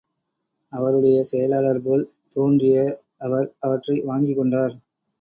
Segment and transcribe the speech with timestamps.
[0.73, 2.05] அவருடைய செயலாளர் போல்
[2.35, 2.77] தோன்றிய
[3.19, 4.75] அவர் அவற்றை வாங்கிக் கொண்டார்.